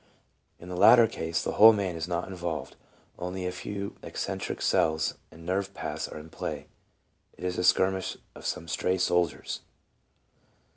[0.57, 2.75] In the latter case the whole man is not involved,
[3.19, 6.65] only a few eccen trie cells and nerve paths are in play.
[7.37, 9.61] It is a skirmish of some stray soldiers.